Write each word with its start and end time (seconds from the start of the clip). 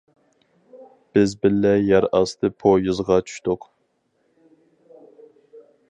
بىز 1.17 1.35
بىللە 1.43 1.73
يەر 1.89 2.09
ئاستى 2.19 2.51
پويىزغا 2.65 3.21
چۈشتۇق. 3.29 3.71